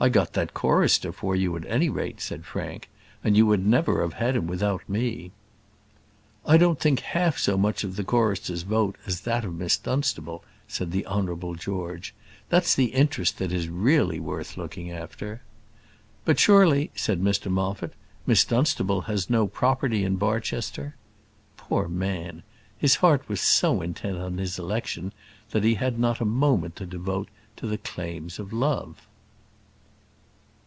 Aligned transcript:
"I 0.00 0.08
got 0.10 0.34
that 0.34 0.54
chorister 0.54 1.10
for 1.10 1.34
you 1.34 1.56
at 1.56 1.66
any 1.66 1.88
rate," 1.88 2.20
said 2.20 2.44
Frank. 2.46 2.88
"And 3.24 3.36
you 3.36 3.46
would 3.46 3.66
never 3.66 4.00
have 4.02 4.12
had 4.12 4.36
him 4.36 4.46
without 4.46 4.88
me." 4.88 5.32
"I 6.46 6.56
don't 6.56 6.78
think 6.78 7.00
half 7.00 7.36
so 7.36 7.56
much 7.58 7.82
of 7.82 7.96
the 7.96 8.04
chorister's 8.04 8.62
vote 8.62 8.94
as 9.06 9.22
that 9.22 9.44
of 9.44 9.56
Miss 9.56 9.76
Dunstable," 9.76 10.44
said 10.68 10.92
the 10.92 11.04
Honourable 11.04 11.56
George: 11.56 12.14
"that's 12.48 12.76
the 12.76 12.92
interest 12.94 13.38
that 13.38 13.50
is 13.50 13.66
really 13.68 14.20
worth 14.20 14.56
looking 14.56 14.88
after." 14.92 15.40
"But, 16.24 16.38
surely," 16.38 16.92
said 16.94 17.20
Mr 17.20 17.50
Moffat, 17.50 17.92
"Miss 18.24 18.44
Dunstable 18.44 19.00
has 19.10 19.28
no 19.28 19.48
property 19.48 20.04
in 20.04 20.14
Barchester?" 20.14 20.94
Poor 21.56 21.88
man! 21.88 22.44
his 22.78 22.94
heart 22.94 23.28
was 23.28 23.40
so 23.40 23.82
intent 23.82 24.16
on 24.16 24.38
his 24.38 24.60
election 24.60 25.12
that 25.50 25.64
he 25.64 25.74
had 25.74 25.98
not 25.98 26.20
a 26.20 26.24
moment 26.24 26.76
to 26.76 26.86
devote 26.86 27.28
to 27.56 27.66
the 27.66 27.78
claims 27.78 28.38
of 28.38 28.52
love. 28.52 28.96